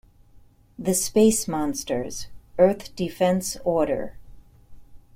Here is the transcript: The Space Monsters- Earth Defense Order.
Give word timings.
The 0.79 0.95
Space 0.95 1.47
Monsters- 1.47 2.25
Earth 2.57 2.95
Defense 2.95 3.55
Order. 3.63 4.17